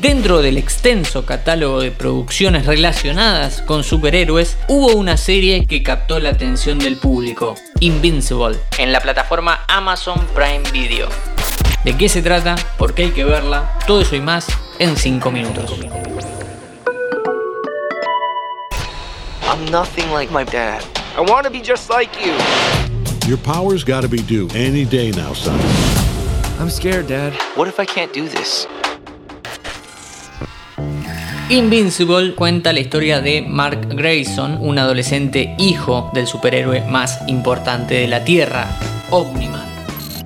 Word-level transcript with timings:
Dentro 0.00 0.42
del 0.42 0.58
extenso 0.58 1.26
catálogo 1.26 1.80
de 1.80 1.90
producciones 1.90 2.66
relacionadas 2.66 3.62
con 3.62 3.82
superhéroes, 3.82 4.56
hubo 4.68 4.94
una 4.94 5.16
serie 5.16 5.66
que 5.66 5.82
captó 5.82 6.20
la 6.20 6.30
atención 6.30 6.78
del 6.78 6.98
público, 6.98 7.56
Invincible, 7.80 8.60
en 8.78 8.92
la 8.92 9.00
plataforma 9.00 9.64
Amazon 9.66 10.24
Prime 10.36 10.62
Video. 10.72 11.08
¿De 11.82 11.96
qué 11.96 12.08
se 12.08 12.22
trata? 12.22 12.54
¿Por 12.76 12.94
qué 12.94 13.06
hay 13.06 13.10
que 13.10 13.24
verla? 13.24 13.76
Todo 13.88 14.02
eso 14.02 14.14
y 14.14 14.20
más 14.20 14.46
en 14.78 14.96
5 14.96 15.32
minutos. 15.32 15.74
I'm 19.42 19.64
nothing 19.72 20.12
like 20.12 20.32
my 20.32 20.44
dad. 20.44 20.80
I 21.16 21.22
want 21.28 21.44
to 21.44 21.50
be 21.50 21.60
just 21.60 21.90
like 21.90 22.12
you. 22.24 22.32
Your 23.26 23.38
power's 23.38 23.82
gotta 23.82 24.06
be 24.06 24.22
due 24.22 24.46
any 24.54 24.84
day 24.84 25.10
now, 25.10 25.34
son. 25.34 25.58
I'm 26.60 26.70
scared, 26.70 27.08
Dad. 27.08 27.32
What 27.56 27.66
if 27.66 27.80
I 27.80 27.84
can't 27.84 28.12
do 28.12 28.28
this? 28.28 28.68
Invincible 31.50 32.34
cuenta 32.34 32.74
la 32.74 32.80
historia 32.80 33.22
de 33.22 33.40
Mark 33.40 33.88
Grayson, 33.94 34.58
un 34.60 34.78
adolescente 34.78 35.54
hijo 35.58 36.10
del 36.12 36.26
superhéroe 36.26 36.82
más 36.82 37.20
importante 37.26 37.94
de 37.94 38.06
la 38.06 38.22
Tierra, 38.22 38.68
Omniman. 39.08 39.66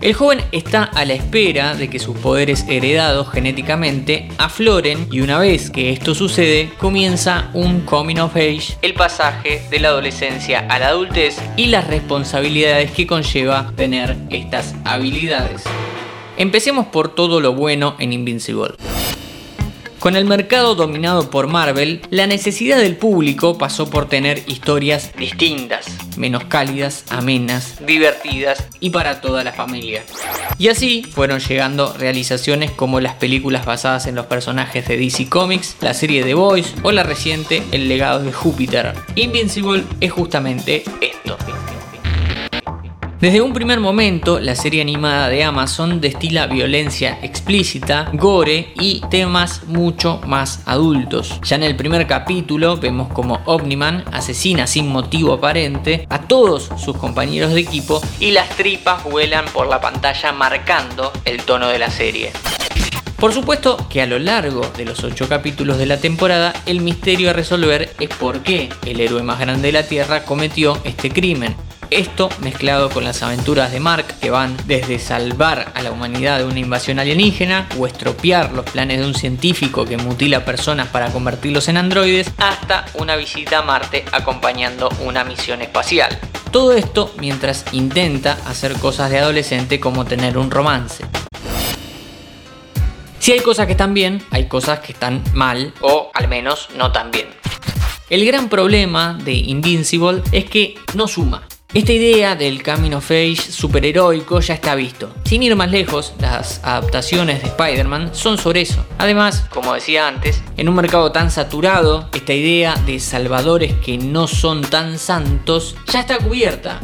El 0.00 0.14
joven 0.14 0.40
está 0.52 0.84
a 0.84 1.04
la 1.04 1.14
espera 1.14 1.74
de 1.74 1.90
que 1.90 1.98
sus 1.98 2.16
poderes 2.16 2.66
heredados 2.68 3.32
genéticamente 3.32 4.28
afloren 4.38 5.08
y 5.10 5.20
una 5.20 5.40
vez 5.40 5.70
que 5.70 5.90
esto 5.90 6.14
sucede 6.14 6.70
comienza 6.78 7.50
un 7.52 7.80
coming 7.80 8.18
of 8.18 8.36
age, 8.36 8.76
el 8.82 8.94
pasaje 8.94 9.60
de 9.72 9.80
la 9.80 9.88
adolescencia 9.88 10.68
a 10.70 10.78
la 10.78 10.90
adultez 10.90 11.36
y 11.56 11.66
las 11.66 11.88
responsabilidades 11.88 12.92
que 12.92 13.08
conlleva 13.08 13.72
tener 13.74 14.16
estas 14.30 14.76
habilidades. 14.84 15.64
Empecemos 16.36 16.86
por 16.86 17.12
todo 17.12 17.40
lo 17.40 17.54
bueno 17.54 17.96
en 17.98 18.12
Invincible. 18.12 18.76
Con 19.98 20.14
el 20.14 20.26
mercado 20.26 20.76
dominado 20.76 21.28
por 21.28 21.48
Marvel, 21.48 22.00
la 22.10 22.28
necesidad 22.28 22.78
del 22.78 22.96
público 22.96 23.58
pasó 23.58 23.90
por 23.90 24.08
tener 24.08 24.44
historias 24.46 25.12
distintas, 25.16 25.86
menos 26.16 26.44
cálidas, 26.44 27.04
amenas, 27.10 27.84
divertidas 27.84 28.64
y 28.78 28.90
para 28.90 29.20
toda 29.20 29.42
la 29.42 29.52
familia. 29.52 30.04
Y 30.56 30.68
así 30.68 31.02
fueron 31.02 31.40
llegando 31.40 31.92
realizaciones 31.94 32.70
como 32.70 33.00
las 33.00 33.14
películas 33.14 33.66
basadas 33.66 34.06
en 34.06 34.14
los 34.14 34.26
personajes 34.26 34.86
de 34.86 34.98
DC 34.98 35.28
Comics, 35.28 35.76
la 35.80 35.94
serie 35.94 36.22
The 36.22 36.34
Boys 36.34 36.74
o 36.84 36.92
la 36.92 37.02
reciente 37.02 37.64
El 37.72 37.88
legado 37.88 38.20
de 38.20 38.32
Júpiter. 38.32 38.94
Invincible 39.16 39.82
es 40.00 40.12
justamente 40.12 40.84
esto. 41.00 41.17
Desde 43.20 43.40
un 43.40 43.52
primer 43.52 43.80
momento, 43.80 44.38
la 44.38 44.54
serie 44.54 44.80
animada 44.80 45.28
de 45.28 45.42
Amazon 45.42 46.00
destila 46.00 46.46
violencia 46.46 47.18
explícita, 47.20 48.08
gore 48.12 48.72
y 48.78 49.00
temas 49.10 49.64
mucho 49.64 50.20
más 50.24 50.62
adultos. 50.66 51.40
Ya 51.42 51.56
en 51.56 51.64
el 51.64 51.74
primer 51.74 52.06
capítulo 52.06 52.76
vemos 52.76 53.12
como 53.12 53.40
Omniman 53.44 54.04
asesina 54.12 54.68
sin 54.68 54.86
motivo 54.86 55.32
aparente 55.32 56.06
a 56.10 56.20
todos 56.20 56.70
sus 56.76 56.96
compañeros 56.96 57.54
de 57.54 57.62
equipo 57.62 58.00
y 58.20 58.30
las 58.30 58.50
tripas 58.50 59.02
vuelan 59.02 59.46
por 59.46 59.66
la 59.66 59.80
pantalla 59.80 60.30
marcando 60.30 61.10
el 61.24 61.42
tono 61.42 61.66
de 61.66 61.80
la 61.80 61.90
serie. 61.90 62.30
Por 63.16 63.32
supuesto 63.32 63.84
que 63.90 64.00
a 64.00 64.06
lo 64.06 64.20
largo 64.20 64.60
de 64.76 64.84
los 64.84 65.02
8 65.02 65.28
capítulos 65.28 65.76
de 65.78 65.86
la 65.86 65.98
temporada, 66.00 66.54
el 66.66 66.82
misterio 66.82 67.30
a 67.30 67.32
resolver 67.32 67.92
es 67.98 68.10
por 68.10 68.44
qué 68.44 68.68
el 68.86 69.00
héroe 69.00 69.24
más 69.24 69.40
grande 69.40 69.68
de 69.68 69.72
la 69.72 69.82
Tierra 69.82 70.22
cometió 70.22 70.80
este 70.84 71.10
crimen. 71.10 71.56
Esto 71.90 72.28
mezclado 72.40 72.90
con 72.90 73.04
las 73.04 73.22
aventuras 73.22 73.72
de 73.72 73.80
Mark 73.80 74.04
que 74.20 74.28
van 74.28 74.54
desde 74.66 74.98
salvar 74.98 75.72
a 75.74 75.82
la 75.82 75.90
humanidad 75.90 76.38
de 76.38 76.44
una 76.44 76.58
invasión 76.58 76.98
alienígena 76.98 77.66
o 77.78 77.86
estropear 77.86 78.52
los 78.52 78.66
planes 78.66 79.00
de 79.00 79.06
un 79.06 79.14
científico 79.14 79.86
que 79.86 79.96
mutila 79.96 80.44
personas 80.44 80.88
para 80.88 81.10
convertirlos 81.10 81.66
en 81.68 81.78
androides 81.78 82.30
hasta 82.36 82.84
una 82.94 83.16
visita 83.16 83.60
a 83.60 83.62
Marte 83.62 84.04
acompañando 84.12 84.90
una 85.00 85.24
misión 85.24 85.62
espacial. 85.62 86.18
Todo 86.52 86.74
esto 86.74 87.14
mientras 87.18 87.64
intenta 87.72 88.32
hacer 88.46 88.74
cosas 88.74 89.10
de 89.10 89.20
adolescente 89.20 89.80
como 89.80 90.04
tener 90.04 90.36
un 90.36 90.50
romance. 90.50 91.06
Si 93.18 93.32
hay 93.32 93.40
cosas 93.40 93.64
que 93.64 93.72
están 93.72 93.94
bien, 93.94 94.22
hay 94.30 94.46
cosas 94.46 94.80
que 94.80 94.92
están 94.92 95.24
mal 95.32 95.72
o 95.80 96.10
al 96.12 96.28
menos 96.28 96.68
no 96.76 96.92
tan 96.92 97.10
bien. 97.10 97.28
El 98.10 98.26
gran 98.26 98.50
problema 98.50 99.18
de 99.22 99.32
Invincible 99.32 100.22
es 100.32 100.44
que 100.44 100.74
no 100.94 101.08
suma. 101.08 101.46
Esta 101.74 101.92
idea 101.92 102.34
del 102.34 102.62
Camino 102.62 102.96
of 102.96 103.10
Age 103.10 103.36
superheroico 103.36 104.40
ya 104.40 104.54
está 104.54 104.74
visto. 104.74 105.14
Sin 105.26 105.42
ir 105.42 105.54
más 105.54 105.70
lejos, 105.70 106.14
las 106.18 106.64
adaptaciones 106.64 107.42
de 107.42 107.48
Spider-Man 107.48 108.14
son 108.14 108.38
sobre 108.38 108.62
eso. 108.62 108.86
Además, 108.96 109.44
como 109.50 109.74
decía 109.74 110.08
antes, 110.08 110.42
en 110.56 110.70
un 110.70 110.74
mercado 110.76 111.12
tan 111.12 111.30
saturado, 111.30 112.08
esta 112.14 112.32
idea 112.32 112.74
de 112.86 112.98
salvadores 112.98 113.74
que 113.84 113.98
no 113.98 114.28
son 114.28 114.62
tan 114.62 114.98
santos 114.98 115.76
ya 115.92 116.00
está 116.00 116.16
cubierta. 116.16 116.80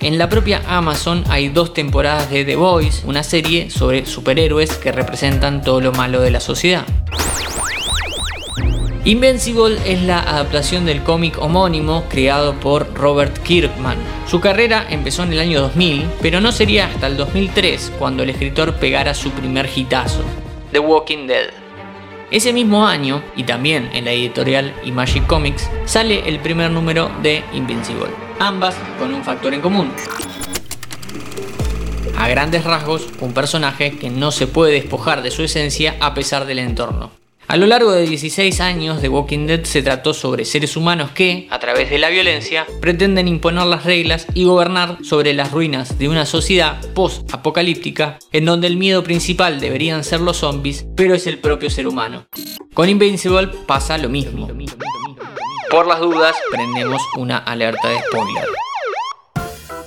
En 0.00 0.16
la 0.16 0.30
propia 0.30 0.62
Amazon 0.68 1.22
hay 1.28 1.50
dos 1.50 1.74
temporadas 1.74 2.30
de 2.30 2.46
The 2.46 2.56
Voice, 2.56 3.06
una 3.06 3.22
serie 3.22 3.68
sobre 3.68 4.06
superhéroes 4.06 4.78
que 4.78 4.90
representan 4.90 5.60
todo 5.60 5.82
lo 5.82 5.92
malo 5.92 6.22
de 6.22 6.30
la 6.30 6.40
sociedad. 6.40 6.86
Invincible 9.06 9.76
es 9.84 10.00
la 10.00 10.18
adaptación 10.20 10.86
del 10.86 11.02
cómic 11.02 11.36
homónimo 11.38 12.04
creado 12.08 12.54
por 12.54 12.94
Robert 12.94 13.36
Kirkman. 13.42 13.98
Su 14.26 14.40
carrera 14.40 14.86
empezó 14.88 15.24
en 15.24 15.34
el 15.34 15.40
año 15.40 15.60
2000, 15.60 16.06
pero 16.22 16.40
no 16.40 16.52
sería 16.52 16.86
hasta 16.86 17.08
el 17.08 17.18
2003 17.18 17.92
cuando 17.98 18.22
el 18.22 18.30
escritor 18.30 18.76
pegara 18.76 19.12
su 19.12 19.30
primer 19.32 19.68
hitazo, 19.76 20.22
The 20.72 20.78
Walking 20.78 21.26
Dead. 21.26 21.50
Ese 22.30 22.54
mismo 22.54 22.86
año, 22.86 23.22
y 23.36 23.44
también 23.44 23.90
en 23.92 24.06
la 24.06 24.12
editorial 24.12 24.74
Imagine 24.84 25.26
Comics, 25.26 25.68
sale 25.84 26.26
el 26.26 26.40
primer 26.40 26.70
número 26.70 27.10
de 27.22 27.44
Invincible, 27.52 28.08
ambas 28.38 28.74
con 28.98 29.12
un 29.12 29.22
factor 29.22 29.52
en 29.52 29.60
común. 29.60 29.92
A 32.16 32.26
grandes 32.28 32.64
rasgos, 32.64 33.06
un 33.20 33.34
personaje 33.34 33.98
que 33.98 34.08
no 34.08 34.32
se 34.32 34.46
puede 34.46 34.72
despojar 34.72 35.20
de 35.20 35.30
su 35.30 35.42
esencia 35.42 35.94
a 36.00 36.14
pesar 36.14 36.46
del 36.46 36.60
entorno. 36.60 37.23
A 37.46 37.58
lo 37.58 37.66
largo 37.66 37.92
de 37.92 38.06
16 38.06 38.60
años, 38.60 39.02
The 39.02 39.08
Walking 39.08 39.46
Dead 39.46 39.64
se 39.64 39.82
trató 39.82 40.14
sobre 40.14 40.46
seres 40.46 40.76
humanos 40.76 41.10
que, 41.10 41.46
a 41.50 41.58
través 41.58 41.90
de 41.90 41.98
la 41.98 42.08
violencia, 42.08 42.66
pretenden 42.80 43.28
imponer 43.28 43.66
las 43.66 43.84
reglas 43.84 44.26
y 44.32 44.44
gobernar 44.44 44.98
sobre 45.02 45.34
las 45.34 45.52
ruinas 45.52 45.98
de 45.98 46.08
una 46.08 46.24
sociedad 46.24 46.80
post-apocalíptica 46.94 48.18
en 48.32 48.46
donde 48.46 48.66
el 48.66 48.76
miedo 48.76 49.04
principal 49.04 49.60
deberían 49.60 50.04
ser 50.04 50.20
los 50.20 50.38
zombies, 50.38 50.86
pero 50.96 51.14
es 51.14 51.26
el 51.26 51.38
propio 51.38 51.68
ser 51.68 51.86
humano. 51.86 52.26
Con 52.72 52.88
Invincible 52.88 53.48
pasa 53.66 53.98
lo 53.98 54.08
mismo. 54.08 54.48
Por 55.70 55.86
las 55.86 56.00
dudas, 56.00 56.34
prendemos 56.50 57.02
una 57.16 57.38
alerta 57.38 57.88
de 57.88 57.98
spoiler. 58.08 58.48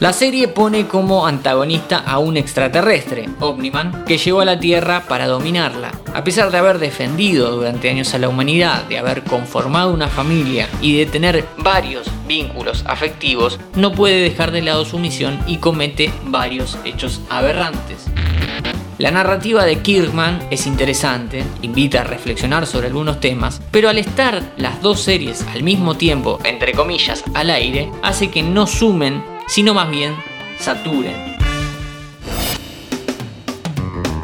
La 0.00 0.12
serie 0.12 0.46
pone 0.46 0.86
como 0.86 1.26
antagonista 1.26 1.98
a 1.98 2.20
un 2.20 2.36
extraterrestre, 2.36 3.28
Omniman, 3.40 4.04
que 4.04 4.16
llegó 4.16 4.40
a 4.40 4.44
la 4.44 4.60
Tierra 4.60 5.02
para 5.08 5.26
dominarla. 5.26 5.90
A 6.14 6.22
pesar 6.22 6.52
de 6.52 6.58
haber 6.58 6.78
defendido 6.78 7.50
durante 7.50 7.90
años 7.90 8.14
a 8.14 8.18
la 8.18 8.28
humanidad, 8.28 8.84
de 8.84 8.96
haber 8.96 9.24
conformado 9.24 9.92
una 9.92 10.06
familia 10.06 10.68
y 10.80 10.96
de 10.96 11.06
tener 11.06 11.44
varios 11.56 12.06
vínculos 12.28 12.84
afectivos, 12.86 13.58
no 13.74 13.90
puede 13.90 14.20
dejar 14.20 14.52
de 14.52 14.62
lado 14.62 14.84
su 14.84 15.00
misión 15.00 15.36
y 15.48 15.56
comete 15.56 16.12
varios 16.26 16.78
hechos 16.84 17.20
aberrantes. 17.28 18.06
La 18.98 19.10
narrativa 19.10 19.64
de 19.64 19.80
Kirkman 19.80 20.46
es 20.52 20.68
interesante, 20.68 21.42
invita 21.62 22.02
a 22.02 22.04
reflexionar 22.04 22.68
sobre 22.68 22.86
algunos 22.86 23.18
temas, 23.18 23.60
pero 23.72 23.88
al 23.88 23.98
estar 23.98 24.42
las 24.56 24.80
dos 24.80 25.00
series 25.00 25.44
al 25.52 25.64
mismo 25.64 25.96
tiempo, 25.96 26.38
entre 26.44 26.72
comillas, 26.72 27.24
al 27.34 27.50
aire, 27.50 27.90
hace 28.02 28.30
que 28.30 28.44
no 28.44 28.68
sumen 28.68 29.37
sino 29.48 29.74
más 29.74 29.90
bien 29.90 30.14
saturen. 30.60 31.36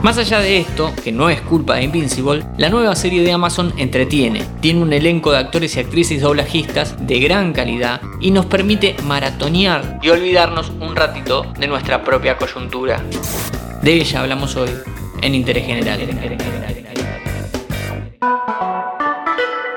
Más 0.05 0.19
allá 0.19 0.41
de 0.41 0.59
esto, 0.59 0.93
que 1.03 1.13
no 1.13 1.31
es 1.31 1.41
culpa 1.41 1.77
de 1.77 1.85
Invincible, 1.85 2.45
la 2.59 2.69
nueva 2.69 2.95
serie 2.95 3.23
de 3.23 3.33
Amazon 3.33 3.73
entretiene, 3.79 4.45
tiene 4.61 4.83
un 4.83 4.93
elenco 4.93 5.33
de 5.33 5.39
actores 5.39 5.75
y 5.77 5.81
actrices 5.81 6.21
doblajistas 6.21 6.95
de 7.07 7.21
gran 7.21 7.55
calidad 7.55 8.03
y 8.21 8.31
nos 8.31 8.45
permite 8.45 8.97
maratonear 9.05 10.01
y 10.03 10.11
olvidarnos 10.11 10.71
un 10.79 10.95
ratito 10.95 11.47
de 11.59 11.69
nuestra 11.69 12.05
propia 12.05 12.37
coyuntura. 12.37 13.03
De 13.81 13.95
ella 13.95 14.21
hablamos 14.21 14.57
hoy 14.57 14.69
en 15.23 15.35
Interés 15.35 15.65
General. 15.65 16.84